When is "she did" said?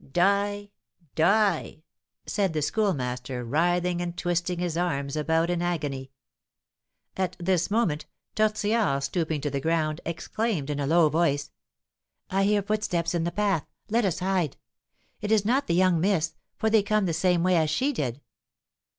17.69-18.21